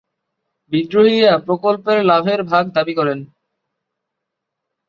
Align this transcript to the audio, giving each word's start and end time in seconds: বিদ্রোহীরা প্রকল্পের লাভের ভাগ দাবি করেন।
বিদ্রোহীরা 0.71 1.33
প্রকল্পের 1.45 1.99
লাভের 2.05 2.39
ভাগ 2.43 2.63
দাবি 2.75 2.93
করেন। 2.99 3.19